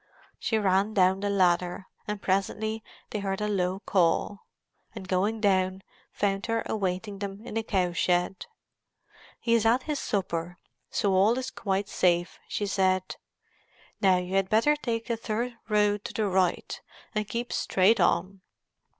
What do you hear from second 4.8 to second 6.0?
and going down,